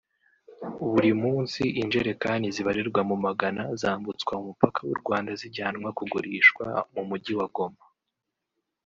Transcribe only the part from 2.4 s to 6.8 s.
zibarirwa mu Magana zambutswa umupaka w’u Rwanda zijyanwa kugurishwa